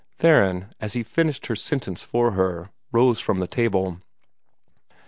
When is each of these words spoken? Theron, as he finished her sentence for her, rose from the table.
Theron, 0.17 0.73
as 0.79 0.93
he 0.93 1.03
finished 1.03 1.45
her 1.45 1.55
sentence 1.55 2.03
for 2.03 2.31
her, 2.31 2.71
rose 2.91 3.19
from 3.19 3.37
the 3.37 3.45
table. 3.45 4.01